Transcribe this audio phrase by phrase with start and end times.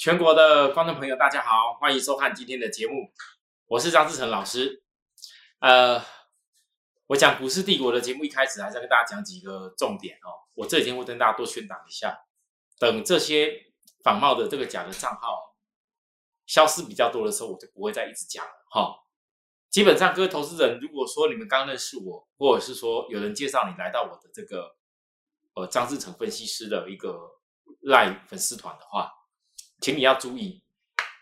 [0.00, 3.12] 全国的观众朋友，大家好，欢迎收看今天的节目，
[3.66, 4.82] 我是张志成老师。
[5.58, 6.02] 呃，
[7.08, 10.32] 我讲股市帝国的节目一开始还是要跟大家讲几个重点哦。
[10.54, 12.18] 我这几天会跟大家多宣导一下，
[12.78, 13.52] 等这些
[14.02, 15.54] 仿冒的这个假的账号
[16.46, 18.96] 消失比较多的时候，我就不会再一直讲了哈。
[19.68, 24.74] 基本上，各位投资人，如果说你们刚认识我，或者是说有人介绍你来到我的这个
[25.52, 27.20] 呃张志成分析师的一个
[27.82, 29.12] 赖粉丝团的话，
[29.80, 30.62] 请你要注意，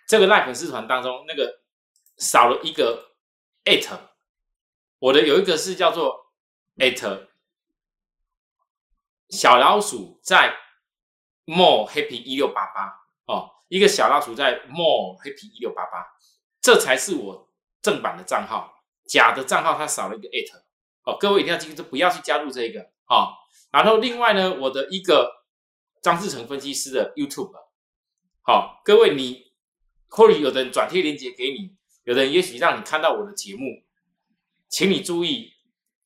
[0.09, 1.61] 这个赖粉丝团当中那个
[2.17, 3.13] 少了一个
[3.65, 3.89] at，
[4.99, 6.33] 我的有一个是叫做
[6.79, 7.29] at
[9.29, 10.57] 小老鼠在
[11.45, 16.05] more happy 一六八八哦，一个小老鼠在 more happy 一六八八，
[16.61, 17.49] 这才是我
[17.81, 20.63] 正版的账号，假的账号它少了一个 at
[21.05, 23.35] 哦，各位一定要记住，不要去加入这个哦。
[23.71, 25.45] 然后另外呢，我的一个
[26.03, 27.68] 张志成分析师的 YouTube。
[28.49, 29.53] 好，各位，你
[30.07, 33.85] 或许有的人转贴链接给你，有的人也许让你看到我的节目，
[34.71, 35.53] 请你注意，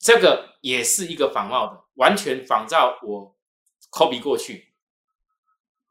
[0.01, 3.37] 这个也是一个仿冒的，完全仿照我
[3.93, 4.75] copy 过去。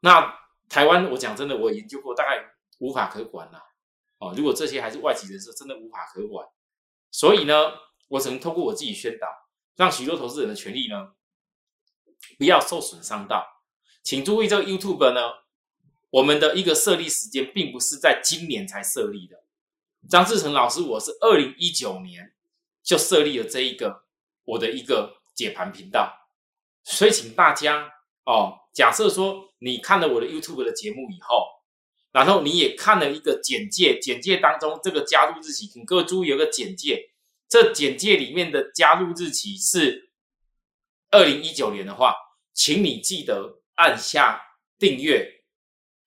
[0.00, 2.44] 那台湾，我讲真的，我研究过，大概
[2.80, 3.58] 无法可管了。
[4.18, 6.46] 哦，如果这些还是外籍人士，真的无法可管。
[7.10, 7.72] 所以呢，
[8.08, 9.26] 我只能通过我自己宣导，
[9.76, 11.14] 让许多投资人的权利呢，
[12.36, 13.42] 不要受损伤到。
[14.02, 15.40] 请注意，这个 YouTube 呢。
[16.12, 19.44] 我们的一个设立时间，并不是在今年才设立的。
[20.10, 22.34] 张志成老师，我是二零一九年
[22.82, 24.04] 就设立了这一个
[24.44, 26.28] 我的一个解盘频道，
[26.84, 27.90] 所以请大家
[28.26, 31.46] 哦，假设说你看了我的 YouTube 的节目以后，
[32.10, 37.12] 然后你也看了一个简介，简介当中这个加入日期，请各位注意有个简介，
[37.48, 40.12] 这简介里面的加入日期是
[41.10, 42.14] 二零一九年的话，
[42.52, 44.42] 请你记得按下
[44.78, 45.38] 订阅。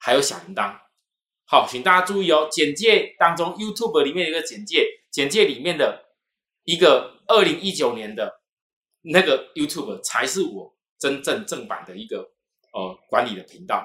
[0.05, 0.77] 还有小铃铛，
[1.47, 2.47] 好，请大家注意哦。
[2.51, 6.05] 简介当中，YouTube 里面有一个简介，简介里面的
[6.63, 8.39] 一个二零一九年的
[9.01, 12.19] 那个 YouTube 才是我真正正版的一个
[12.71, 13.83] 呃管理的频道。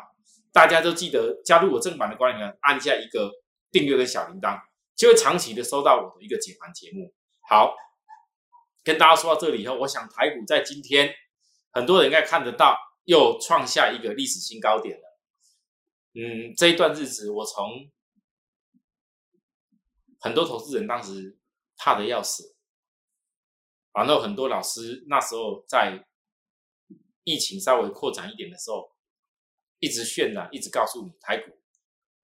[0.52, 3.32] 大家都记得加入我正版的管理员，按下一个
[3.72, 4.60] 订阅跟小铃铛，
[4.94, 7.14] 就会长期的收到我的一个解盘节目。
[7.48, 7.74] 好，
[8.84, 11.14] 跟大家说到这里以后，我想台股在今天
[11.72, 15.09] 很多人应该看得到，又创下一个历史新高点了。
[16.12, 17.88] 嗯，这一段日子，我从
[20.18, 21.38] 很多投资人当时
[21.76, 22.56] 怕的要死，
[23.92, 26.04] 然后很多老师那时候在
[27.22, 28.90] 疫情稍微扩展一点的时候，
[29.78, 31.56] 一直渲染，一直告诉你台股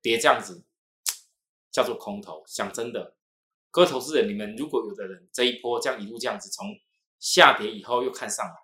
[0.02, 0.64] 跌这样子
[1.70, 2.42] 叫做空头。
[2.48, 3.16] 讲真的，
[3.70, 6.66] 各位投资人，你们如果有的人这一波这样一路这样子从
[7.20, 8.54] 下跌以后又看上来，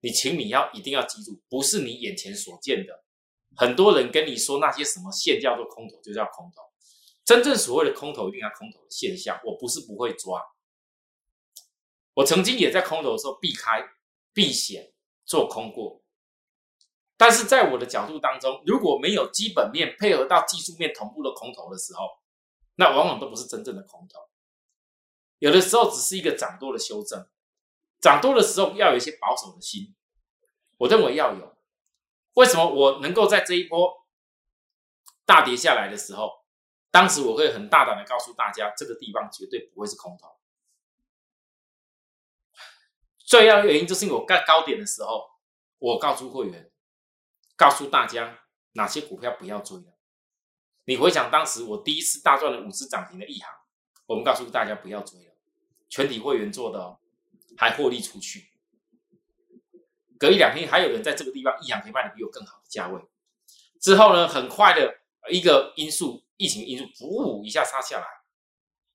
[0.00, 3.01] 你请你要一定要记住，不是你眼前所见的。
[3.56, 6.62] 很多人跟你说那些什么线叫做空头，就叫空头。
[7.24, 9.40] 真正所谓的空头，一定要空头的现象。
[9.44, 10.42] 我不是不会抓，
[12.14, 13.84] 我曾经也在空头的时候避开、
[14.32, 14.92] 避险
[15.24, 16.02] 做空过。
[17.16, 22.08] 但是在我的角度当中，如果没有基本面配合到技术面同步的空头的时候，
[22.74, 24.18] 那往往都不是真正的空头。
[25.38, 27.28] 有的时候只是一个涨多的修正，
[28.00, 29.94] 涨多的时候要有一些保守的心，
[30.78, 31.51] 我认为要有。
[32.34, 34.06] 为什么我能够在这一波
[35.24, 36.30] 大跌下来的时候，
[36.90, 40.28] 当时我会很大胆的告诉大家，这个地方绝对不会是空头。
[43.18, 45.30] 最要原因就是我在高点的时候，
[45.78, 46.70] 我告诉会员，
[47.56, 48.40] 告诉大家
[48.72, 49.98] 哪些股票不要追了。
[50.84, 53.48] 你回想当时我第一次大赚了五次涨停的一行，
[54.06, 55.34] 我们告诉大家不要追了，
[55.88, 56.98] 全体会员做的
[57.56, 58.51] 还获利出去。
[60.22, 63.00] 隔一两天，还有人在这个地方一阳可以卖的比我更好的价位。
[63.80, 64.94] 之后呢，很快的
[65.28, 68.06] 一个因素，疫情因素，噗一下杀下来，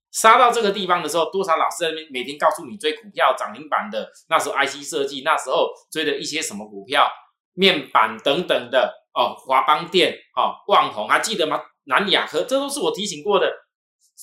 [0.10, 7.06] 杀到这个地方的时候，多少老师在那边每天告诉你追股票涨停板的，那时候 IC 设计，那时候追的一些什么股票，
[7.56, 11.62] 面板等等的哦，华邦电哦，旺宏还记得吗？
[11.84, 13.52] 南亚科，这都是我提醒过的。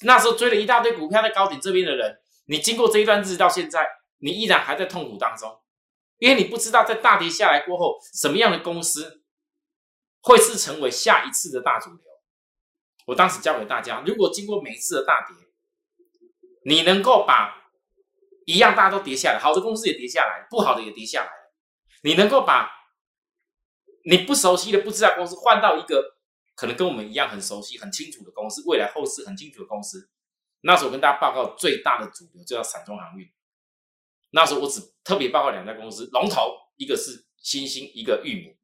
[0.04, 2.16] 那时候追了一大堆股票在高点这边的人，
[2.46, 3.86] 你经过这一段日子到现在，
[4.20, 5.60] 你依然还在痛苦当中。
[6.18, 9.22] 因为你不知道在大跌下来过后，什么样的公司
[10.20, 12.00] 会是成为下一次的大主流。
[13.06, 15.36] 我当时教给大家，如果经过每一次的大跌，
[16.64, 17.70] 你能够把
[18.46, 21.30] 一样大家都跌下来，好的公司也跌下来，不好的也跌下来，
[22.02, 22.70] 你能够把
[24.06, 26.16] 你不熟悉的、不知道公司换到一个
[26.54, 30.08] 可能跟我们一样很熟悉、很清楚的公司，未来后市很清楚的公司，
[30.62, 33.28] 那时候我跟大家报告最大的主流就叫散装航运。
[34.34, 38.56] 那时候我只特别报告两家公司，龙头一个是新兴，一个域名。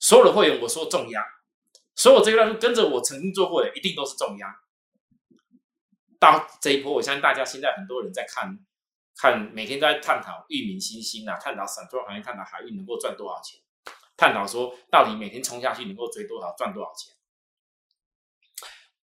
[0.00, 1.24] 所有的会员我说重压，
[1.94, 4.60] 所有这个跟着我曾经做过的，一定都是重压。
[6.18, 8.58] 到这一波，我相信大家现在很多人在看，
[9.16, 13.60] 看每天在探讨域名新兴啊，探讨散装行业，探讨海运能够赚多少钱，
[14.16, 17.14] 探讨说到底每天冲下去能够追多少，赚多少钱。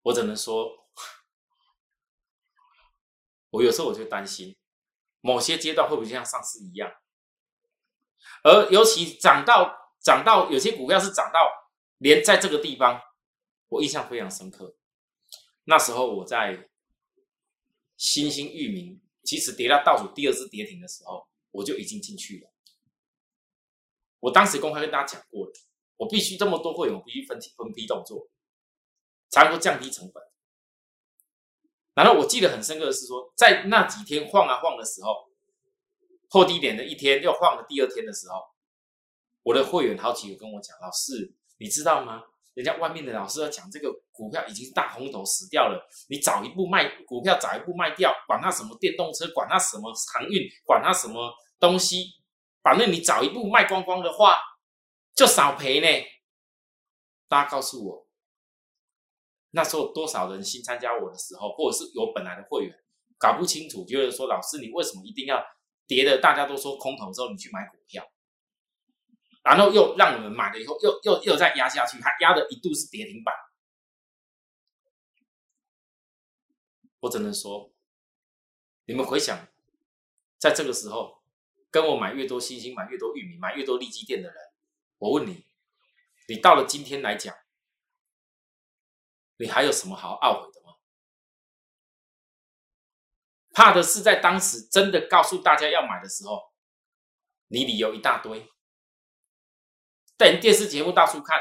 [0.02, 0.88] 我只能说，
[3.52, 4.56] 我有时候我就担心，
[5.24, 6.92] 某些阶段会不会像上市一样，
[8.44, 11.40] 而尤其涨到涨到有些股票是涨到
[11.98, 13.02] 连在这个地方，
[13.70, 14.76] 我印象非常深刻。
[15.64, 16.70] 那时候我在。
[17.96, 22.52] 新兴域名其实跌到倒数第二次跌停的时候，我就已经进去了。
[24.20, 25.54] 我当时公开跟大家讲过了，
[25.96, 28.30] 我必须这么多会员，我必须分分批动作，
[29.30, 30.22] 才能够降低成本。
[31.94, 35.30] 然后我记得很深刻的是说，在那几天晃啊晃的时候，
[36.30, 38.42] 破低点的一天又晃了第二天的时候，
[39.44, 42.24] 我的会员好几个跟我讲：“老师，你知道吗？”
[42.56, 52.06] 人家外面的老师要讲这个股票已经大红头死掉了，你早一步卖股票，早一步卖掉，管它什么电动车，管它什么航运，管它什么东西，
[52.62, 54.38] 反正你早一步卖光光的话，
[55.16, 56.06] 就少赔呢。
[57.28, 58.03] 大家告诉我，
[59.56, 62.76] 那时候多少人新参加我的时候，或者是有本来的会员
[63.20, 65.44] 搞不清楚，就是说老师你为什么一定要
[65.86, 68.04] 跌的大家都说空头之后你去买股票？
[69.44, 73.36] 然后又让我们买了以后，又又又再压下去，它压的一度是跌停板。
[77.02, 77.72] 我只能说，
[78.86, 79.48] 你们回想，
[80.40, 81.22] 在这个时候
[81.70, 84.38] 跟我买越多星星，买越多玉米，买越多利基店的人，
[84.98, 85.46] 我问你，
[86.30, 87.36] 你到了今天来讲，
[89.38, 90.74] 你还有什么好懊悔的吗？
[93.52, 96.42] 怕的是在当时真的告诉大家要买的时候，
[97.48, 98.50] 你理由一大堆。
[100.18, 101.38] 在电视节目到处看，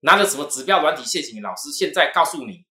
[0.00, 1.42] 拿着什么指标软体陷阱？
[1.42, 2.66] 老师现在告诉你，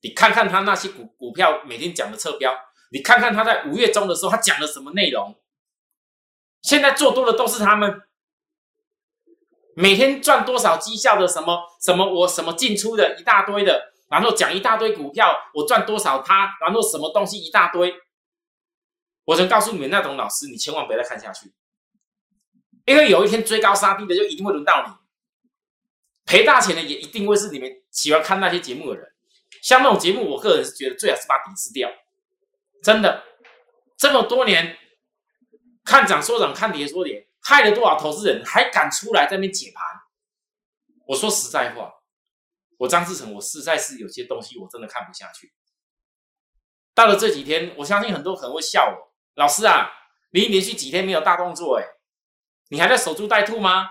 [0.00, 2.52] 你看看他那些股股票每天讲的侧标，
[2.90, 5.40] 你看看他在五月中的时候他讲了什么内容。
[6.62, 8.05] 现在做多的都是他们，
[9.78, 17.94] 每天赚多少绩效的什么什么我什么进出的一大堆的，然后讲一大堆股票我赚多少他，然后什么东西一大堆。
[19.26, 21.52] 我曾告诉你们那种老师，你千万不要再看下去。
[22.86, 24.92] 因为有一天追高杀低的就一定会轮到你，
[26.24, 29.12] 赔大钱的也一定会是你们喜欢看那些节目的人。
[29.60, 31.90] 像那种节目，我个人是觉得最好是把抵制掉。
[32.82, 33.24] 真的，
[33.98, 34.78] 这么多年
[35.84, 39.84] 看涨说涨，看跌说跌，害了多少投资人，还敢出来在那边解盘？
[41.06, 41.94] 我说实在话，
[42.78, 45.52] 我张志成，我实在是有些东西我真的看不下去。
[46.92, 49.92] 到了这几天，我相信很多可能会笑我，老师啊，
[50.32, 51.84] 你连续几天没有大动作，哎。
[52.68, 53.90] 你还在守株待兔吗？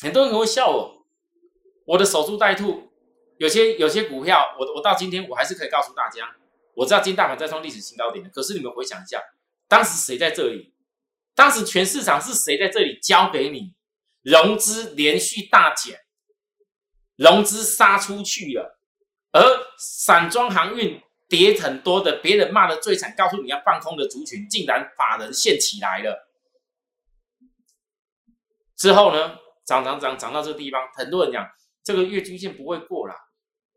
[0.00, 1.06] 很多人可能会笑我，
[1.86, 2.92] 我的守株待兔，
[3.38, 6.36] 有些有些股票，我我到今天我还是可以告诉大家，
[6.74, 8.28] 我知道今天大盘在创历史新高点的。
[8.28, 9.22] 可是你们回想一下，
[9.66, 10.73] 当时谁在这里？
[11.34, 13.74] 当时全市场是谁在这里交给你？
[14.22, 16.00] 融资连续大减，
[17.16, 18.78] 融资杀出去了，
[19.32, 19.40] 而
[19.78, 26.30] 散装航运跌很多的，别人骂的最惨，告诉你要放空的族群，竟然法人现起来了。
[28.76, 31.46] 之后呢，涨涨涨涨到这个地方，很多人讲
[31.82, 33.14] 这个月均线不会过了，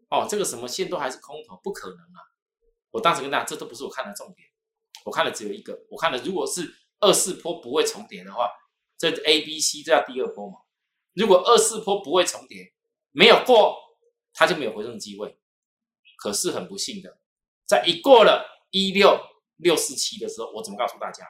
[0.10, 2.20] 哦，这个什么线都还是空头，不可能啊！
[2.92, 4.48] 我当时跟大家，这都不是我看的重点，
[5.04, 6.62] 我看的只有一个，我看的如果是
[7.00, 8.50] 二四波不会重叠的话，
[8.98, 10.60] 这 A、B、C 这叫第二波嘛。
[11.14, 12.74] 如果二四波不会重叠，
[13.12, 13.78] 没有过，
[14.34, 15.40] 它就没有回升机会。
[16.18, 17.20] 可是很不幸的，
[17.66, 19.20] 在一过了一六
[19.58, 21.26] 六四七的时候，我怎么告诉大家？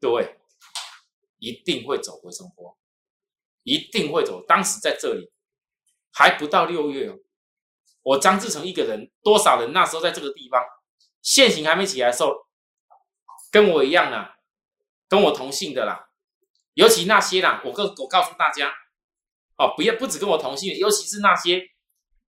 [0.00, 0.36] 各位。
[1.42, 2.78] 一定会走回升坡，
[3.62, 4.44] 一定会走。
[4.44, 5.32] 当时在这里
[6.12, 7.18] 还不到六月哦，
[8.02, 10.62] 我张志成一个人，多少人那时候在这个地方，
[11.22, 12.46] 现行还没起来的时候，
[13.50, 14.36] 跟我一样啦，
[15.08, 16.08] 跟我同姓的啦，
[16.74, 18.72] 尤其那些啦，我告我告诉大家，
[19.56, 21.70] 哦，不要不止跟我同姓，尤其是那些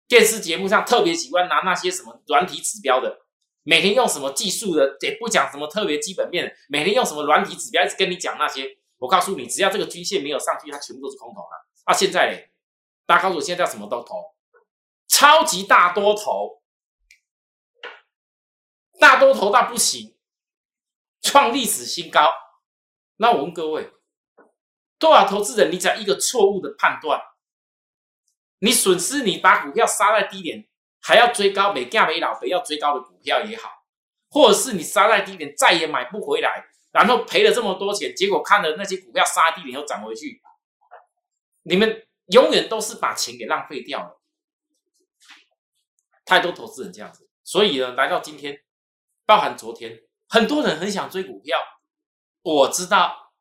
[0.07, 3.21] 电视节目上特别喜欢拿那些什么软体指标的，
[3.63, 8.77] 每天用什么技术的，也不讲什么特别基本面，每天用什么软体指标一直跟你讲那些。
[8.97, 11.67] 我告诉你，只要这个均线没有上去，它全部都是空头了。
[11.85, 12.37] 啊，现在呢，
[13.05, 14.35] 大家告诉我，现在什么都投，
[15.07, 16.61] 超级大多头，
[18.99, 20.17] 大多头到不行，
[21.29, 22.33] 创历史新高。
[23.17, 23.91] 那我问各位，
[24.97, 27.21] 多少投资人，你只要一个错误的判断，
[28.59, 30.67] 你损失，你把股票杀在低点，
[30.99, 33.69] 还要追高，每价每老肥要追高的股票也好，
[34.31, 36.65] 或者是你杀在低点，再也买不回来。
[36.91, 40.41] 然后赔了这么多钱，结果看了那些股票杀低点又涨回去，
[41.61, 44.19] 你们永远都是把钱给浪费掉了。
[46.25, 48.63] 太多投资人这样子，所以呢，来到今天，
[49.27, 51.57] 包含昨天，很多人很想追股票。
[52.41, 53.33] 我知道，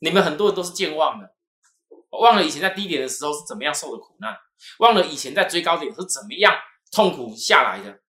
[0.00, 1.34] 你们很多人都是健忘的，
[2.10, 4.36] 忘了以前在低点的时候是怎么样受的苦难，
[4.78, 6.54] 忘了以前在追高点是怎么样
[6.92, 8.02] 痛苦下来的。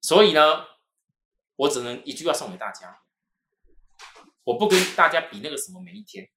[0.00, 0.64] 所以呢，
[1.56, 3.02] 我只能一句话送给大家：
[4.44, 6.28] 我不跟大家比那个什么每一天。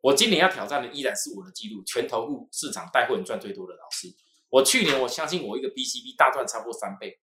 [0.00, 4.08] 我今年要挑战的依然是我的记录，全投入市场带货人赚最多的老师。
[4.52, 7.18] 我去年我相信我一个 BCB 大赚超过三倍，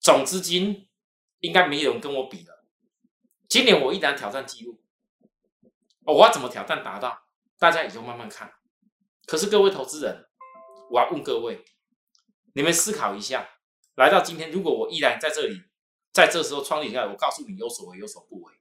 [0.00, 0.88] 总资金
[1.38, 2.66] 应该没有人跟我比了。
[3.48, 4.82] 今年我依然挑战记录，
[6.06, 7.22] 我要怎么挑战达到？
[7.56, 8.52] 大家也就慢慢看。
[9.26, 10.26] 可是各位投资人，
[10.90, 11.64] 我要问各位，
[12.54, 13.48] 你们思考一下，
[13.94, 15.62] 来到今天，如果我依然在这里，
[16.12, 18.54] 在这时候创立下来，我告诉你有所为有所不为，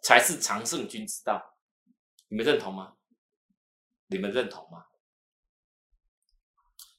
[0.00, 1.56] 才是常胜军之道。
[2.28, 2.94] 你们认同吗？
[4.06, 4.86] 你们认同吗？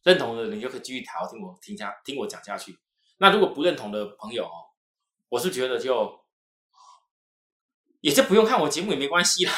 [0.03, 2.77] 认同的，你就可以继续调听我听下听我讲下去。
[3.17, 4.71] 那如果不认同的朋友哦，
[5.29, 6.25] 我是觉得就
[8.01, 9.51] 也就不用看我节目也没关系啦。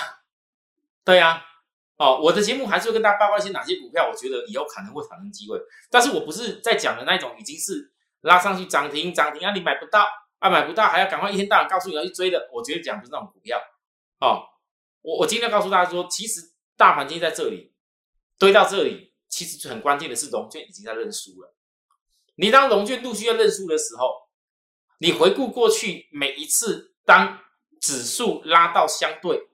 [1.04, 1.44] 对呀，
[1.98, 5.60] 哦，我的节目还是会跟大家报告一些哪些股票，我觉得以后可能会产生机会。
[5.90, 10.06] 但是我不是在讲的那种已经是拉上去涨停涨停啊，你买不到
[10.40, 12.50] 啊，买不到还要赶快一天到晚告诉你要去追的。
[12.54, 13.60] 我觉得讲不是那种股票
[14.20, 14.44] 哦。
[15.02, 16.42] 我我今天告诉大家说，其实
[16.76, 17.74] 大盘今天在这里
[18.38, 21.54] 堆到这里，其实很关键的是融券已经在认输了。
[22.36, 24.30] 你当融券陆续要认输的时候，
[25.00, 27.38] 你回顾过去每一次当
[27.82, 29.50] 指数拉到相对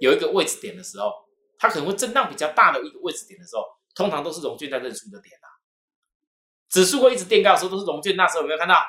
[0.00, 1.12] 有一个位置点的时候，
[1.58, 3.62] 它可能会震荡比较大的一个位置点的时候，
[3.94, 5.48] 通常都是融券在认输的点啊。
[6.70, 8.16] 指数会一直垫高的时候，都是融券。
[8.16, 8.82] 那时候有没有看到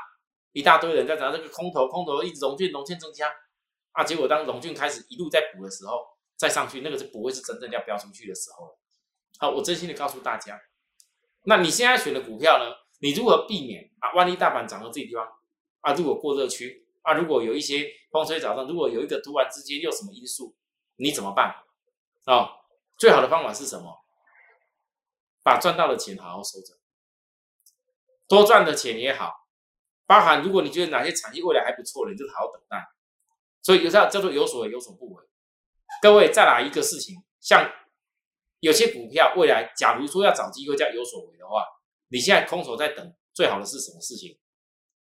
[0.53, 3.29] 一大堆人在讲这个空头，空头一直融券，融券增加。
[3.91, 4.03] 啊！
[4.03, 6.05] 结果当龙俊开始一路在补的时候，
[6.37, 8.79] 再上去，那个是不会是真正要飙出去的时候了。
[9.39, 10.59] 好，我真心的告诉大家，
[11.43, 12.75] 那你现在选的股票呢？
[12.99, 14.11] 你如何避免啊？
[14.13, 15.27] 万一大盘涨到这个地方
[15.81, 20.55] 啊，如果过热区啊，如果有一些风吹草动，如果有一个突然之间又什么因素，
[20.95, 21.55] 你怎么办？
[22.25, 22.49] 啊，
[22.97, 24.03] 最好的方法是什么？
[25.43, 26.73] 把赚到的钱好好收着，
[28.27, 29.47] 多赚的钱也好，
[30.07, 32.83] 包含如果你觉得哪些产业未来还不错的，你就好好等待。
[33.61, 35.23] 所以有叫叫做有所为有所不为。
[36.01, 37.69] 各位再来一个事情，像
[38.59, 41.63] 有些股票未来，假如说要找机会叫有所为的话，
[42.07, 44.39] 你现在空手在等，最好的是什么事情？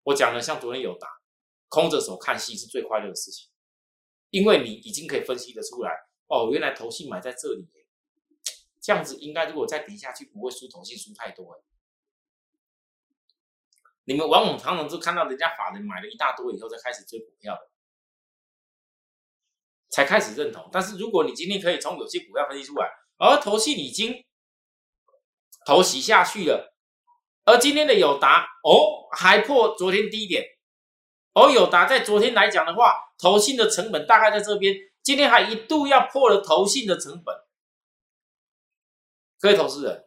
[0.04, 1.08] 我讲的像昨天有答，
[1.70, 3.50] 空着手看戏是最快乐的事情，
[4.32, 5.92] 因为你已经可以分析得出来，
[6.28, 7.68] 哦，原来投信买在这里，
[8.82, 11.64] 这样子应该如果再跌下去，不会输投信输太多。
[14.06, 17.70] 你们往往常常都看到人家法人买了一大多以后，再开始追股票的。
[19.90, 24.24] 才开始认同，但是如果你今天可以从有些股票分析出来，而投信已经
[25.66, 26.76] 投洗下去了，
[27.46, 30.46] 而今天的友达哦还破昨天低点，
[31.34, 37.36] 而友达在昨天来讲的话，投信的成本大概在这边，今天还一度要破了投信的成本。
[39.40, 40.06] 各位投资人，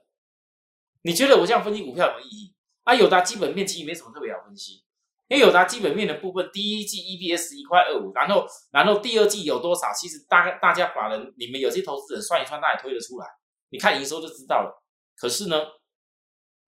[1.02, 2.54] 你觉得我这样分析股票有没有意义？
[2.84, 4.85] 啊，友达基本面其实没什么特别好分析。
[5.28, 9.92] 因为有它基本面的部分，第一季 EPS 一块二五，然后然后第二季有多少？
[9.92, 13.26] 其实大概大家法人，你们有些投资人算一算，大概推得出来。
[13.70, 14.84] 你看营收就知道了。
[15.16, 15.56] 可是呢，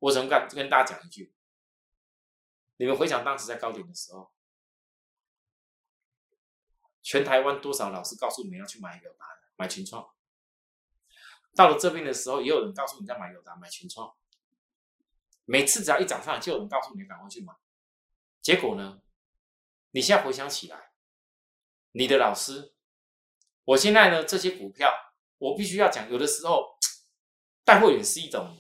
[0.00, 1.32] 我怎么敢跟大家讲一句？
[2.78, 4.32] 你们回想当时在高点的时候，
[7.02, 10.04] 全台湾多少老师告诉你们要去买友达、买群创？
[11.54, 14.12] 到了这边的时候，也有人告诉你在买友达、买群创。
[15.44, 17.52] 每次只要一涨上来，就有人告诉你赶快去买。
[18.48, 19.02] 结果呢？
[19.90, 20.92] 你现在回想起来，
[21.92, 22.72] 你的老师，
[23.64, 24.90] 我现在呢这些股票，
[25.36, 26.78] 我必须要讲，有的时候
[27.62, 28.58] 带会员是一种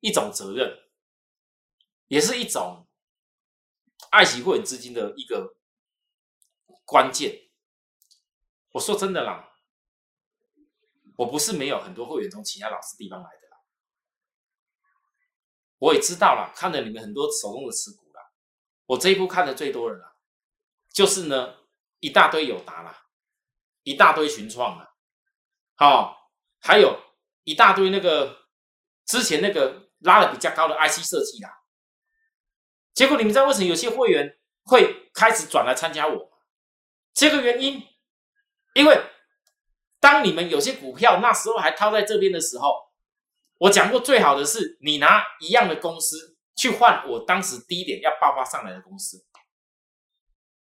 [0.00, 0.76] 一种责任，
[2.08, 2.88] 也是一种
[4.10, 5.54] 爱惜会员资金的一个
[6.84, 7.52] 关键。
[8.72, 9.48] 我说真的啦，
[11.18, 13.41] 我不是没有很多会员从其他老师地方来的。
[15.82, 18.32] 我也知道了，看了你们很多手工的持股了。
[18.86, 20.12] 我这一波看的最多的啦，
[20.92, 21.56] 就是呢
[21.98, 23.06] 一大堆友达啦，
[23.82, 24.94] 一大堆群创啦，
[25.74, 27.00] 好，还有
[27.42, 28.46] 一大堆那个
[29.06, 31.50] 之前那个拉的比较高的 IC 设计啦。
[32.94, 36.30] 结果你们知道为什么有些会员会开始转来参加我？
[37.12, 37.84] 这个原因，
[38.74, 39.02] 因为
[39.98, 42.91] 当你们有些股票那时候还套在这边的时候。
[43.62, 49.24] 我讲过，最好的是你拿一样的公司去换我当时低点要爆发上来的公司，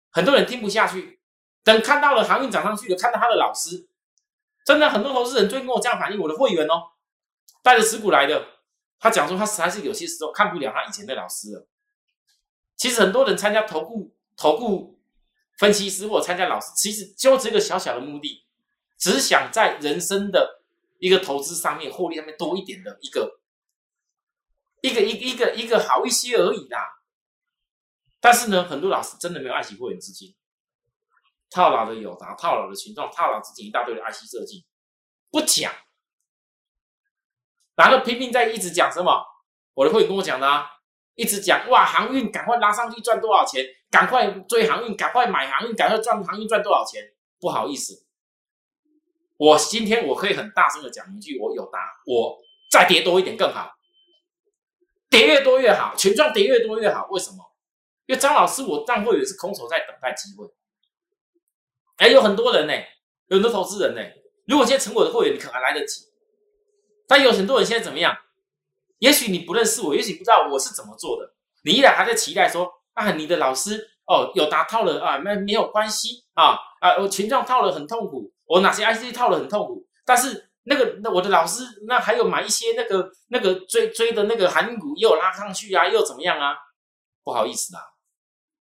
[0.10, 1.20] 很多人听不下去，
[1.65, 3.89] 等看到了航运涨上去了，看到他的老师，
[4.65, 6.94] 真的很多投资人最近跟我这样反映，我的会员哦，
[7.62, 8.41] 带着持股来的，
[9.00, 11.67] 他讲说他实在是有些时候看不了他以前的老师了。
[12.77, 14.98] 其实很多人参加投顾、投顾
[15.58, 18.46] 分析师或参加老师，其实就这个小小的目的，
[18.98, 20.57] 只想在人生的
[21.00, 23.39] 一个投资上面获利上面多一点的一个。
[24.82, 26.80] 一个一一个一个好一些而已啦，
[28.22, 30.36] 但是呢，很多老师真的没有爱惜会员资金，
[31.50, 34.68] 套牢的有达，套牢的群众，套牢资金一大堆的 IC 设计，
[35.32, 35.74] 不讲，
[37.75, 39.25] 然后拼命在一直讲什么？
[39.74, 40.70] 我的会员跟我讲的啊，
[41.16, 47.01] 一直讲哇，航运赶快拉上去赚多少钱，赶快追航运，赶快买航运，赶快赚航运赚多少钱？
[47.39, 48.07] 不好意思，
[49.38, 52.38] 我今天我可以很大声的讲一句，我有答，我
[52.70, 53.72] 再跌多一点更好。
[55.10, 57.08] 跌越多越好，权状跌越多越好。
[57.12, 57.38] 为什么？
[58.08, 60.46] 因为张老师，我当会员是空手在等待机会。
[61.98, 62.74] 哎，有很多人呢，
[63.27, 64.01] 有很多投资人呢。
[64.48, 66.06] 如果现在成我的会员，你可能还来得及。
[67.08, 68.17] 但有很多人现在怎么样？
[69.00, 71.34] 也许你不认识我，也许不知道我是怎么做的。
[71.63, 80.46] 你依然还在期待说啊，你的老师哦，有答套了啊，没没有关系啊啊，我权状套了很痛苦，我哪些 IC 套了很痛苦，但是。
[80.70, 86.58] 那个，那我的老师，那还有买一些那个那个追追的那个韩股，又拉上去啊，又怎么样啊？
[87.24, 87.82] 不好意思啦，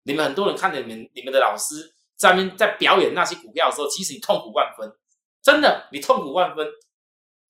[0.03, 4.93] 你们很多人看着你们你们的老师在面在表演那些股票的时候，其实你痛苦万分，
[5.43, 6.69] 真的，你痛苦万分。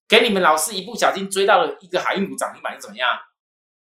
[0.07, 3.11] 给你们老师一不小心追到了一个海运股涨停板，又怎么样？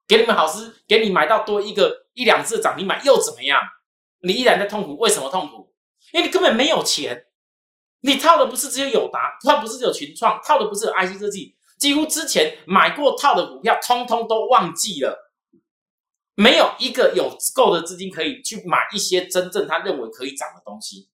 [0.08, 3.60] 给你们老师给你买到多一个一两次涨停板又怎么样？
[4.22, 5.74] 你依然在痛苦，为什么痛苦？
[6.14, 7.26] 因为你根本没有钱。
[8.02, 15.34] 你套的不是只有友达，套不是只有群创，套的不是有 IC 设计，几乎之前买过套的股票，通通都忘记了，
[16.36, 21.10] 没有一个有够的资金可以去买一些真正他认为可以涨的东西。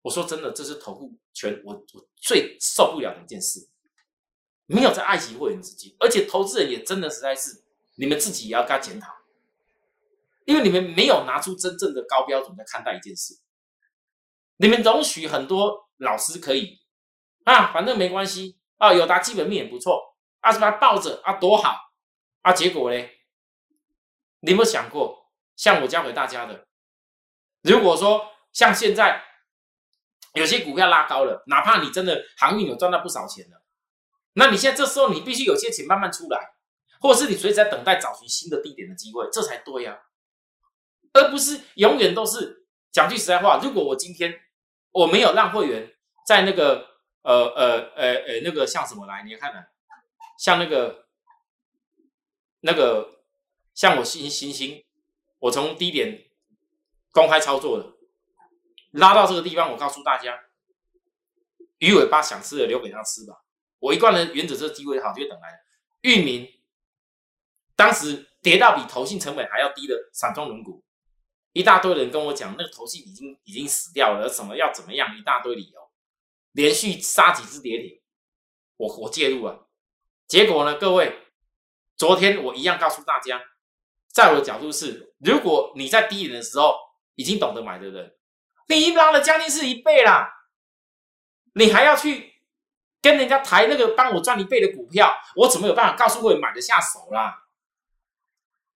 [0.00, 3.68] 我说真的，这是投顾权我我最受不了的一件事，
[4.64, 7.62] 没有在爱惜会员资金，而且投资人也真的实在是，
[7.96, 9.12] 你们自己也要跟他检讨，
[10.46, 13.38] 因为你们没有拿出真正的高标准在看待一件事。
[14.62, 16.80] 你们容许很多老师可以
[17.44, 20.00] 啊，反正没关系啊，有达基本面也不错，
[20.38, 21.76] 啊什么抱着啊多好
[22.42, 23.10] 啊，结果嘞，
[24.38, 26.68] 你有没有想过，像我教给大家的，
[27.62, 29.24] 如果说像现在
[30.34, 33.64] 有些股票拉高了，哪怕你真的航运有赚到不少钱了，
[34.34, 36.54] 那你现在这时候你必须有些钱慢慢出来，
[37.00, 39.98] 或者是你随时在等待找寻新的低点的机会，这才对呀，
[41.14, 44.32] 而不是永远都是讲句实在话，如果我今天。
[44.92, 45.92] 我没有让会员
[46.26, 46.86] 在那个
[47.22, 49.66] 呃呃呃呃那个像什么来，你看看，
[50.38, 51.06] 像那个
[52.60, 53.24] 那个
[53.74, 54.84] 像我星星星，
[55.38, 56.26] 我从低点
[57.10, 57.92] 公开操作的，
[58.92, 60.38] 拉到这个地方，我告诉大家，
[61.78, 63.42] 鱼尾巴想吃的留给他吃吧。
[63.78, 65.60] 我一贯的原则，这个机会好就等来。
[66.02, 66.48] 域名
[67.74, 70.84] 当时跌到比投信成本还要低的散装轮股。
[71.52, 75.90] 一大堆人跟我讲，那个头戏已经已经死掉了，什么要怎么样，一大堆理由，
[76.52, 78.00] 连续杀几只跌停，
[78.78, 79.68] 我我介入了，
[80.26, 81.26] 结果呢，各位，
[81.96, 83.42] 昨天我一样告诉大家，
[84.08, 86.74] 在我的角度是，如果你在低点的时候
[87.16, 88.16] 已经懂得买的人，
[88.68, 90.32] 你已经拉了将近是一倍啦，
[91.54, 92.32] 你还要去
[93.02, 97.44] 跟人家抬那个帮我赚一倍的股票，我怎么有办法告诉会买得下手啦？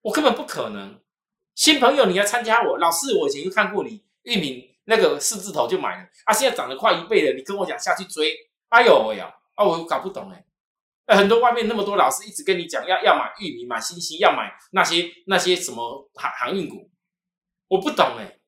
[0.03, 1.01] 我根本不可能。
[1.57, 6.09] 新朋友，你要参加我老师，我以前就看过你玉米那个四字头就买了。
[6.27, 8.37] 啊，现在涨了快一倍了，你跟我讲下去追，
[8.69, 16.90] 哎呦喂呀，啊我搞不懂哎，很多外面那么多老师一直跟你讲要要买玉米买星星，要买那些那些什么航航运股，
[17.69, 18.38] 我不懂哎，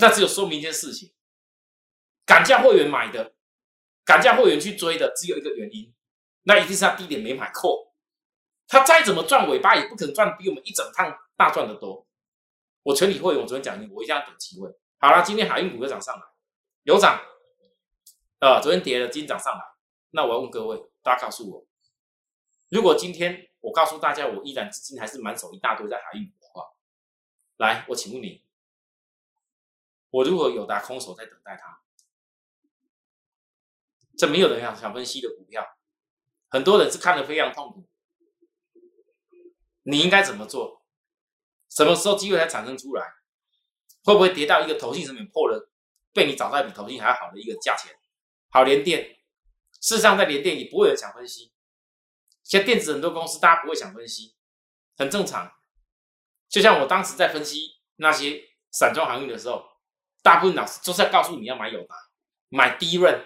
[0.00, 1.12] 那只有说明一件事情，
[2.24, 3.34] 赶价会员买的，
[4.04, 5.92] 赶价会员去追的，只有一个原因，
[6.44, 7.94] 那一定是他低点没买够，
[8.68, 11.18] 他再怎么赚尾巴也不可能赚比我们一整趟。
[11.38, 12.04] 大赚的多，
[12.82, 14.68] 我全体会员，我昨天讲，我一定要等机会。
[14.98, 16.22] 好了，今天海运股又涨上来，
[16.82, 17.22] 有涨，
[18.40, 19.60] 啊，昨天跌了，今天涨上来。
[20.10, 21.66] 那我要问各位，大家告诉我，
[22.70, 26.72] 如果今天我告诉大家，我依然资金还是满手一大堆在海运股的话，
[27.58, 28.44] 来，我请问你，
[30.10, 31.80] 我如果有打空手在等待它，
[34.16, 35.64] 这没有人想想分析的股票，
[36.48, 37.88] 很多人是看得非常痛苦，
[39.84, 40.77] 你应该怎么做？
[41.68, 43.02] 什么时候机会才产生出来？
[44.04, 45.70] 会不会跌到一个投信成本破了，
[46.14, 47.94] 被你找到比投信还好的一个价钱？
[48.48, 49.18] 好连电，
[49.80, 51.52] 事实上在连电也不会有人想分析。
[52.42, 54.34] 现在电子很多公司大家不会想分析，
[54.96, 55.52] 很正常。
[56.48, 59.62] 就像我当时在分析那些散装航运的时候，
[60.22, 61.94] 大部分老师就是要告诉你要买友达，
[62.48, 63.22] 买低润，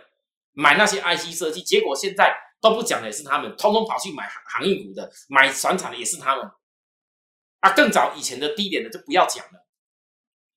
[0.51, 6.51] 买那些 IC 设计，结果现在都不讲的也是他们，通通跑去买航航运股的，买船厂的也是他们。
[7.63, 9.65] 啊，更早以前的低点的就不要讲了。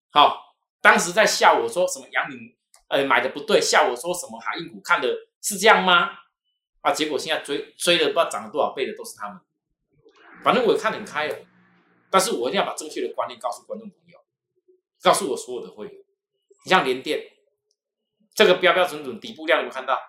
[0.09, 2.55] 好，当时在笑我说什么杨敏，
[2.89, 5.07] 呃，买的不对，笑我说什么航运股看的
[5.41, 6.09] 是这样吗？
[6.81, 9.39] 啊，结果现在追追的不知道涨了多少倍的都是他们。
[10.43, 11.37] 反正我看得很开了，
[12.09, 14.19] 但是我一定要把正确的观念告诉观众朋友，
[15.01, 16.03] 告诉我所有的会员。
[16.63, 17.31] 你像联电，
[18.33, 19.99] 这个标标准准底部量有没有看到？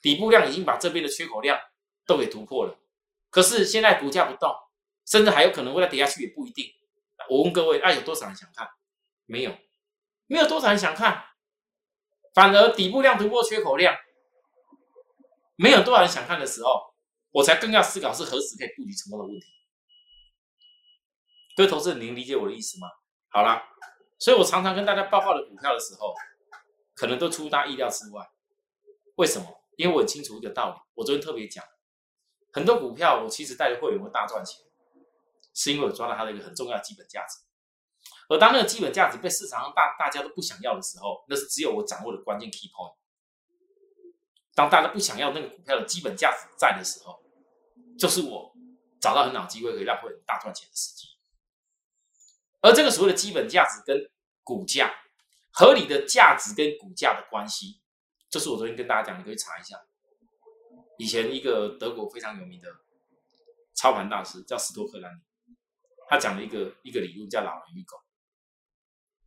[0.00, 1.58] 底部量已经把这边的缺口量
[2.06, 2.78] 都给突破了，
[3.30, 4.54] 可是现在股价不动，
[5.08, 6.66] 甚至还有可能会再跌下去，也不一定。
[7.30, 8.68] 我问各位，啊，有多少人想看？
[9.26, 9.56] 没有，
[10.26, 11.24] 没有多少人想看，
[12.34, 13.96] 反而底部量突破缺口量，
[15.56, 16.88] 没有多少人想看的时候。
[17.30, 19.46] 我才更要思考是何时可以布局成功的问题。
[21.54, 22.88] 各位投资人，您理解我的意思吗？
[23.28, 23.68] 好啦，
[24.18, 26.14] 所以我常常跟大家报告的股票的时候，
[26.94, 28.26] 可能都出大意料之外。
[29.16, 29.62] 为什么？
[29.76, 30.80] 因为我很清楚一个道理。
[30.94, 31.62] 我昨天特别讲，
[32.50, 34.64] 很多股票我其实带着会员会大赚钱，
[35.58, 37.38] 是因为我抓到它的一个很重要的基本价值。
[38.28, 42.94] 而当那个基本价值被市场上大大家都不想要的时候，那是只有我掌握的关键 key point。
[44.54, 47.20] 当大家不想要那个股票的基本价值在的时候，
[47.98, 48.54] 就是我
[49.00, 51.08] 找到很好机会可以让会员大赚钱的时机。
[52.60, 54.10] 而这个所谓的基本价值跟
[54.44, 54.92] 股价
[55.50, 57.80] 合理的价值跟股价的关系，
[58.28, 59.80] 就是我昨天跟大家讲，你可以查一下。
[60.98, 62.68] 以前一个德国非常有名的
[63.74, 65.22] 操盘大师叫斯托克兰，
[66.08, 67.96] 他讲了一个一个理论叫“老人与狗”。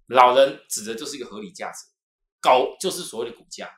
[0.07, 1.85] 老人指的就是一个合理价值，
[2.41, 3.71] 狗就是所谓的股价。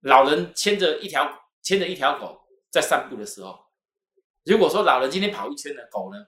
[0.00, 3.58] 老人牵着一条牵着一条狗在散步的时候，
[4.44, 6.18] 如果说老人今天跑一圈呢，狗呢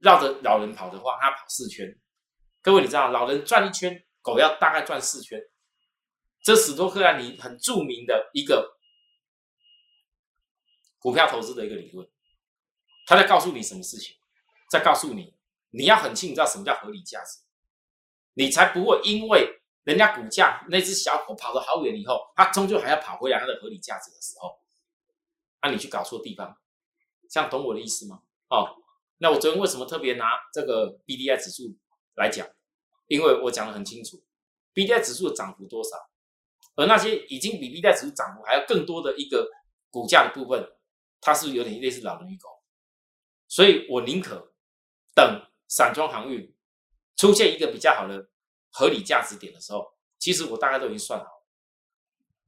[0.00, 1.86] 绕着老人跑的话，它跑四圈。
[2.60, 5.40] 各位你知道，老人转一圈，狗要大概转四圈。
[6.42, 8.78] 这史多克兰尼很著名的一个
[10.98, 12.06] 股票投资的一个理论，
[13.06, 14.16] 他在告诉你什么事情？
[14.72, 15.34] 再告诉你，
[15.68, 17.40] 你要很清楚知道什么叫合理价值，
[18.32, 19.58] 你才不会因为。
[19.84, 24.60] 人家股价那只小狗跑得好远以后，它终究还要跑回来它的合理价值的时候，
[25.60, 26.56] 那你去搞错地方，
[27.28, 28.22] 这样懂我的意思吗？
[28.48, 28.76] 哦，
[29.18, 31.76] 那我昨天为什么特别拿这个 B D I 指数
[32.14, 32.46] 来讲？
[33.08, 34.22] 因为我讲的很清楚
[34.72, 35.96] ，B D I 指数的涨幅多少，
[36.76, 39.50] 而那些已经比 B D I 指数涨幅还要更多的一个
[39.90, 40.64] 股价的部分，
[41.20, 42.48] 它是有点类似老人与狗，
[43.48, 44.51] 所以我宁可
[45.14, 46.54] 等散装航运
[47.16, 48.28] 出现一个比较好的。
[48.74, 51.26] 合理价值点的时候，其实我大概都已经算好，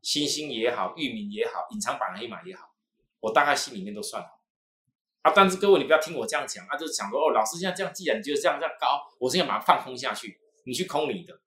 [0.01, 2.75] 星星也好，域名也好，隐藏版黑马也好，
[3.21, 4.41] 我大概心里面都算好。
[5.21, 11.39] 啊，但是各位你不要听我这样讲，啊，就是想说哦，老师现在这样，既然你觉得这样这样高，我现在把它放空下去，你去空你的。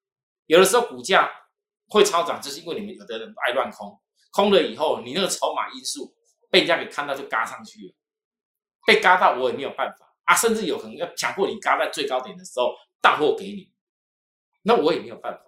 [0.46, 1.28] 有的时候股价
[1.88, 4.00] 会超涨，就是因为你们有的人爱乱空，
[4.30, 6.16] 空了以后，你那个筹码因素
[6.52, 7.96] 被人家给看到就嘎上去了，
[8.86, 13.72] 被嘎到我也没有办法啊，甚至有可能要强迫你嘎在最高点的时候，大货给你。
[14.64, 15.42] 那我也没有办法。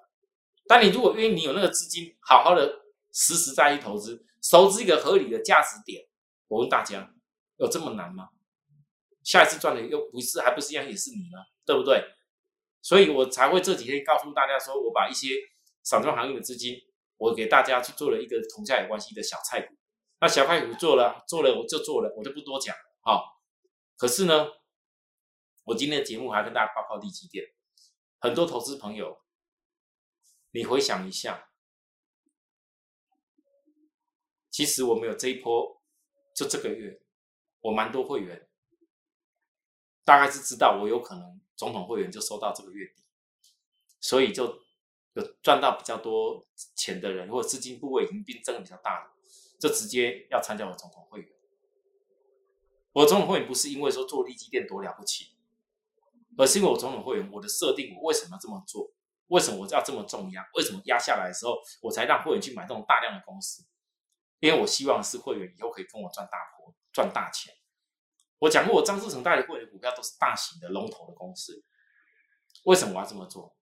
[0.68, 6.08] 但你如果因为你有那个资金，好好的实实在在投资，投资一个合理的价值点，
[6.48, 7.12] 我问大家，
[7.58, 8.30] 有这么难吗？
[9.24, 12.04] 下一次赚的又不是，还不是一样也是你呢，对不对？
[12.82, 15.36] 所以我才会这几天告诉大家说，我把一些
[15.84, 16.78] 散装行业的资金，
[17.18, 19.76] 我给大家去做了一个同价有关系的小菜股。
[20.22, 23.20] 那小菜股做了，做了我就做了，我就不多讲了啊。
[23.98, 24.48] 可是呢，
[25.70, 27.46] 我今天的节目还跟大家报告第几点？
[28.20, 29.22] 很多投资朋友，
[30.52, 31.52] 你回想一下，
[34.50, 35.80] 其实我们有这一波，
[36.36, 37.00] 就这个月，
[37.62, 38.50] 我蛮多会员，
[40.04, 43.04] 大概是知道我有可能总统会员就收到这个月底，
[44.00, 44.64] 所以就
[45.14, 49.12] 有赚到比较多钱的人，或者资金部位已经变增比较大的，
[49.60, 51.32] 就直接要参加我总统会员。
[52.94, 55.36] 我总统会员不是因为说做利基店多了不起。
[56.40, 58.90] 而是因为我总统会员，我的设定，我为什么要这么做？
[59.28, 60.48] 为什么我要这么重压？
[60.54, 63.62] 为什么压下来的时候，我才让会员去买这种大量的公司？
[64.40, 67.54] 因为我希望是会员以后可以跟我赚大波、赚大钱。
[68.38, 71.62] 我讲过，我张志成带的会员股票都是大型的龙头的公司。
[72.64, 73.54] 为什么我要这么做？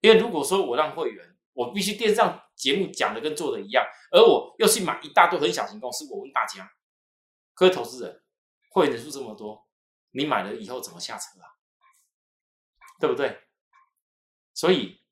[0.00, 6.68] 因为如果说我让会员，我必须电视上节目讲的跟做的一样，而我又去买一大堆很小型公司，我问大家，
[7.52, 8.24] 各位投资人，
[8.70, 9.68] 会员人数这么多，
[10.10, 11.53] 你买了以后怎么下车啊？
[13.00, 13.42] 对不对？
[14.54, 15.02] 所以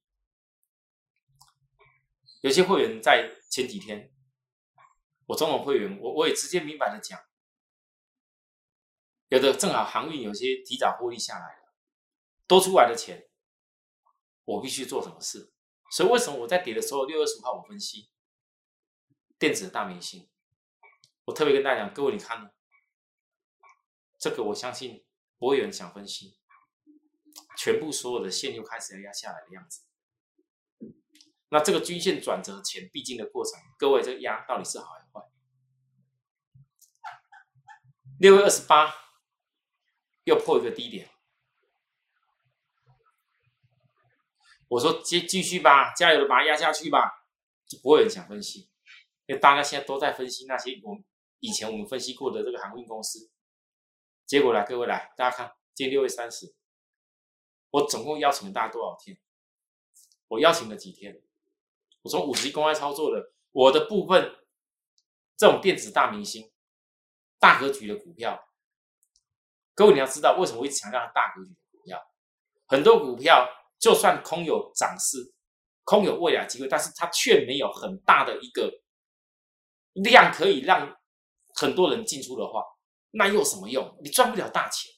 [2.40, 4.12] 有些会员在前几天，
[5.27, 7.21] 我中统会员，我我也直接明白的讲，
[9.29, 11.75] 有的正好航运有些提早获利下来了，
[12.47, 13.29] 多出来的钱，
[14.45, 15.53] 我必须做什么事。
[15.90, 18.11] 所以为什么我在跌的时候，六月十五号我分析
[19.38, 20.31] 电子大明星，
[21.25, 22.51] 我特别跟大家讲，各位你看呢，
[24.18, 25.05] 这个我相信
[25.37, 26.38] 不会有人想分析，
[27.57, 29.83] 全部所有的线又开始要压下来的样子。
[31.49, 35.21] 那这个均线转折前必经的过程，各位这个压到底是好还是坏？
[38.19, 38.95] 六月二十八
[40.25, 41.11] 又破一个低点，
[44.69, 47.27] 我说继继续吧，加油的把它压下去吧，
[47.67, 48.71] 就不会有人想分析，
[49.27, 50.97] 因为大家现在都在分析那些我
[51.41, 53.31] 以前我们分析过的这个航运公司。
[54.25, 56.55] 结果来，各位来，大家看，今天六月三十，
[57.73, 59.19] 我总共邀请了大家多少天？
[60.29, 61.23] 我邀请了几天？
[62.03, 64.35] 我从五十公开操作的我的部分，
[65.37, 66.53] 这种电子大明星、
[67.39, 68.43] 大格局的股票，
[69.75, 71.99] 各位你要知道，为什么我一直强调大格局的股票？
[72.67, 75.35] 很多股票就算空有涨势、
[75.85, 78.83] 空有未来机会，但是它却没有很大的一个
[79.95, 80.99] 量可以让
[81.55, 82.65] 很多人进出的话，
[83.13, 83.99] 那又有什么用？
[84.03, 84.93] 你赚不了大钱。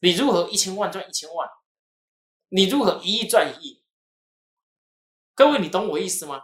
[0.00, 1.48] 你如何一千万赚一千万？
[2.54, 3.82] 你如何一亿赚一亿？
[5.34, 6.42] 各位，你懂我意思吗？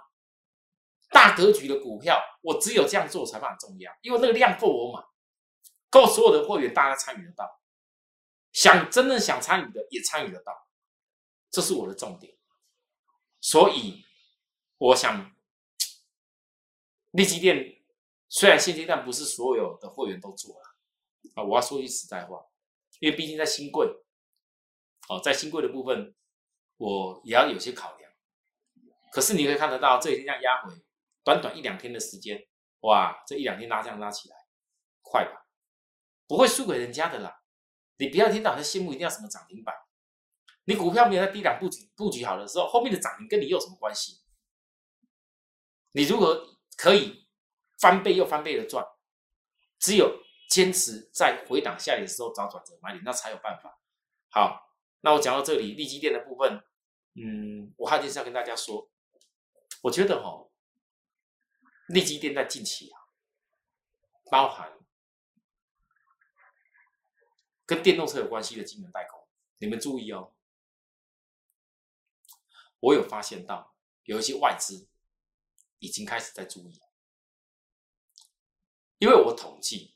[1.11, 5.05] 大格局的股票，我只有这样做才蛮重要，因为那个量够我买，
[5.91, 7.61] 够所有的会员大家参与得到，
[8.53, 10.67] 想真正想参与的也参与得到，
[11.51, 12.35] 这是我的重点。
[13.41, 14.03] 所以，
[14.79, 15.37] 我想，
[17.11, 17.83] 利基店
[18.31, 20.63] 虽然现阶段不是所有的会员都做了
[21.35, 22.43] 啊，我要说句实在话，
[23.01, 23.87] 因为毕竟在新贵，
[25.09, 26.15] 哦，在新贵的部分，
[26.77, 28.11] 我也要有些考量。
[29.11, 30.75] 可是你可以看得到，这几天这样压回，
[31.25, 32.47] 短短一两天的时间，
[32.81, 34.37] 哇，这一两天拉这样拉起来，
[35.03, 35.47] 快吧？
[36.27, 37.43] 不会输给人家的啦。
[37.97, 39.75] 你不要听到在羡慕一定要什么涨停板，
[40.65, 44.21] 你股票没有在低档布局布局好的时候，后面的涨停跟你有什么关系？
[45.93, 47.27] 你如何可以
[47.81, 48.85] 翻倍又翻倍的赚？
[49.79, 53.81] 只有坚持在回档下跌的时候找转折买点，那才有办法。
[54.31, 54.68] 好，
[55.01, 56.63] 那我讲到这里，利基店的部分，
[57.15, 58.91] 嗯，我还是要跟大家说。
[59.83, 60.51] 我觉得哈，
[61.89, 62.99] 利基店在近期啊，
[64.31, 64.77] 包含
[67.65, 70.35] 跟电动车有关系的金融代工，你们注意哦。
[72.81, 74.89] 我有发现到有一些外资
[75.79, 76.81] 已经开始在注意，
[78.99, 79.95] 因为我统计，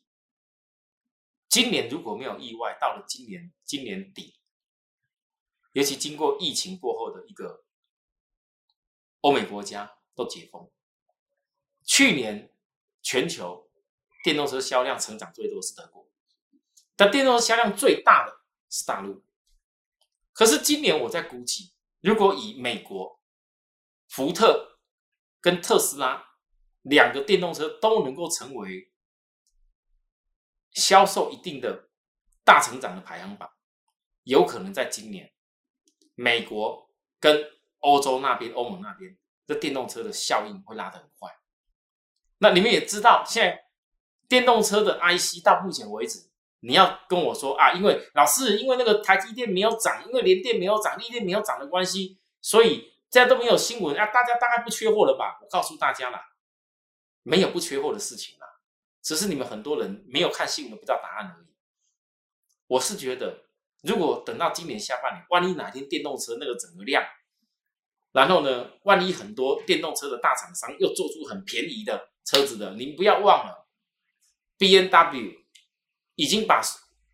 [1.49, 4.39] 今年如果没有意外，到了今年今年底，
[5.73, 7.65] 尤其经过疫情过后的一个。
[9.23, 10.69] 欧美国家都解封，
[11.85, 12.53] 去年
[13.03, 13.71] 全球
[14.25, 16.11] 电动车销量成长最多是德国，
[16.97, 19.23] 但电动车销量最大的是大陆。
[20.33, 23.23] 可是今年我在估计，如果以美国
[24.09, 24.81] 福特
[25.41, 26.35] 跟特斯拉
[26.81, 28.93] 两个电动车都能够成为
[30.73, 31.91] 销售一定的
[32.43, 33.49] 大成长的排行榜，
[34.25, 35.33] 有可能在今年
[36.15, 41.31] 美国跟欧洲那边、欧盟那边，这电动车的效应会拉得很快。
[42.39, 43.67] 那你们也知道，现在
[44.29, 46.29] 电动车的 IC 到目前为止，
[46.61, 55.39] 你要跟我说啊，因为老师，因为那个台积电没有涨，因为联电没有涨，力电没有涨的关系，所以现在都没有新闻啊，大家大概不缺货了吧？
[55.43, 56.33] 我告诉大家啦，
[57.23, 58.47] 没有不缺货的事情啦，
[59.03, 61.47] 只是你们很多人没有看新闻，不知道答案而已。
[62.69, 63.45] 我是觉得，
[63.83, 67.05] 如果等到今年下半年，万一哪天电动车那个整个量，
[68.13, 68.71] 然后呢？
[68.85, 73.67] 万一很多电动车的大厂商又做出很便宜的车子的，您不要忘了
[74.59, 75.33] ，B N W
[76.15, 76.63] 已经把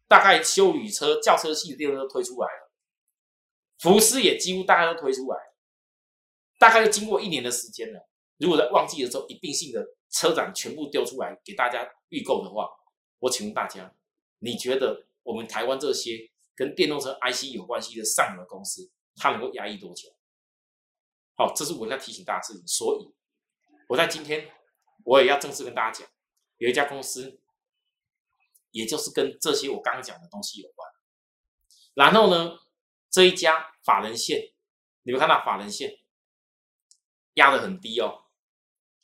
[0.07, 2.73] 大概修旅车、轿车系的电动车推出来了，
[3.79, 5.39] 福斯也几乎大概都推出来，
[6.59, 8.09] 大概经过一年的时间了。
[8.39, 12.69] 如果在旺季的时候一并性的车展全部丢出来给大家预购的话，
[13.21, 13.95] 我请问大家，
[14.39, 20.09] 你觉得我们台湾这些跟电动车 I C 有关系的上游公司，它能够压抑多久？
[21.37, 23.15] 好，这是我在提醒大家事情，所以
[23.89, 24.51] 我在今天
[25.05, 26.09] 我也要正式跟大家讲，
[26.57, 27.41] 有一家公司，
[28.73, 30.91] 也就是跟这些我刚刚讲的东西有关。
[31.95, 32.59] 然后呢，
[33.09, 34.53] 这一家法人线，
[35.05, 36.01] 你们看到法人线
[37.35, 38.25] 压的很低哦，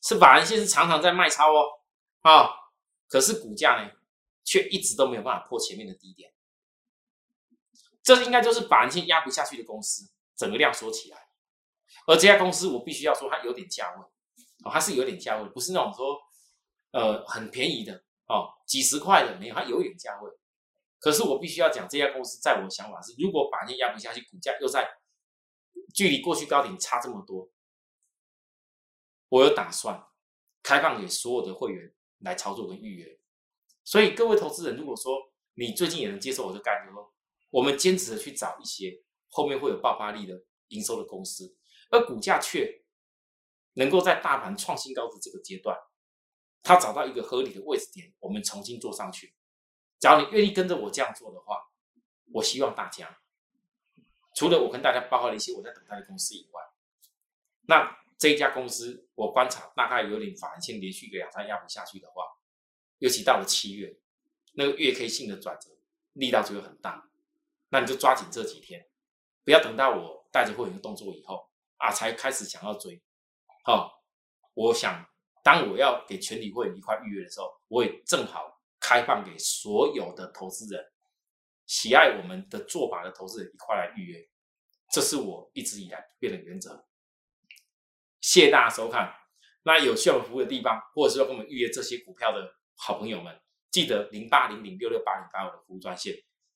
[0.02, 1.68] 是法人线是常常在卖超哦，
[2.22, 2.50] 啊，
[3.06, 3.92] 可是股价呢，
[4.42, 6.33] 却一直都没有办法破前面的低点。
[8.04, 11.26] 这应该就是法人线压不下去的公司，整个量缩起来。
[12.06, 14.00] 而这家公司，我必须要说，它有点价位，
[14.64, 16.20] 哦，它是有点价位，不是那种说，
[16.92, 20.30] 呃，很便宜的哦，几十块的没有，它有点价位。
[20.98, 24.86] 可是我必须要讲，这家公司在我想法是，如果把那压不下去，股价又在
[25.94, 27.50] 距离过去高点差这么多，
[29.30, 30.06] 我有打算
[30.62, 33.18] 开放给所有的会员来操作跟预约。
[33.82, 37.13] 所以各位投资人，如果说你最近也能接受我的概念，说
[37.54, 41.56] 我们坚持的去找一些后面会有爆发力的营收的公司，
[41.88, 42.82] 而股价却
[43.74, 45.78] 能够在大盘创新高的这个阶段，
[46.64, 49.36] 它找到一个合理的位置点，我们重新做上去。
[50.00, 51.70] 只要你愿意跟着我这样做的话，
[52.32, 53.20] 我希望大家。
[54.34, 56.60] 除了我跟大家报告了一些我在等待的公司以外，
[57.68, 62.24] 那这一家公司我观察大概有点反线连续个两三压不下去的话，
[62.98, 63.96] 尤其到了七月，
[64.54, 65.70] 那个月 K 性的转折
[66.14, 67.08] 力道就会很大，
[67.74, 68.86] 那你就抓紧这几天，
[69.42, 73.02] 不要等到我带着会员动作以后啊才开始想要追。
[73.64, 74.04] 好，
[74.54, 75.04] 我想
[75.42, 80.92] 当我要给全体会员一块预约的时候，我也正好开放给所有的投资人。
[81.66, 84.28] 喜爱我们的做法的投资人一块来预约，
[84.92, 86.86] 这是我一直以来不变的原则。
[88.20, 89.12] 谢谢大家收看。
[89.64, 93.36] 那有需要服务的地方，或者是要跟我们预约这些股票的好朋友们，
[93.72, 96.14] 记得零八零零六六八零八五的服务专线，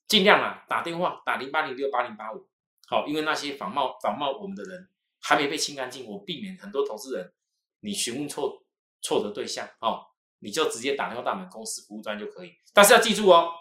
[0.08, 2.48] 尽量啊打电话打零八零六八零八五。
[2.88, 4.88] 好，因为那些仿冒仿冒我们的人
[5.20, 7.32] 还没被清干净，我避免很多投资人
[7.80, 8.64] 你询问错
[9.02, 10.06] 错的对象哦，
[10.38, 12.54] 你就直接打电话到我们公司服务端就可以。
[12.72, 13.52] 但是要记住哦。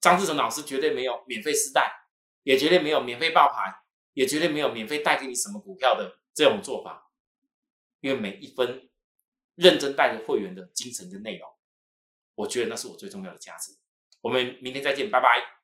[0.00, 1.90] 张志成老师绝对没有免费私带，
[2.42, 3.74] 也绝对没有免费爆牌，
[4.12, 7.10] 也绝对没有免费带给你什么股票的这种做法。
[8.00, 8.90] 因为每一分
[9.54, 11.48] 认真带着会员的精神跟内容，
[12.34, 13.72] 我觉得那是我最重要的价值。
[14.20, 15.63] 我们明天再见，拜拜。